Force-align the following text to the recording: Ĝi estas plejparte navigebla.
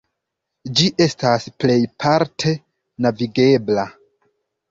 Ĝi 0.77 0.87
estas 1.05 1.45
plejparte 1.63 2.55
navigebla. 3.07 3.85